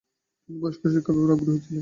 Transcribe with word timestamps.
তিনি 0.49 0.57
বয়স্ক 0.61 0.83
শিক্ষার 0.85 1.13
ব্যাপারে 1.15 1.33
আগ্রহী 1.35 1.59
ছিলেন। 1.65 1.79